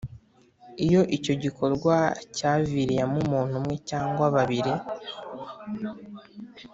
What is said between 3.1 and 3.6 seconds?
umuntu